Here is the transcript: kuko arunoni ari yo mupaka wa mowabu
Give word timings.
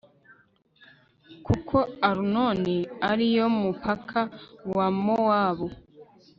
kuko 1.45 1.77
arunoni 2.09 2.77
ari 3.09 3.27
yo 3.37 3.47
mupaka 3.57 4.21
wa 4.75 4.87
mowabu 5.03 5.67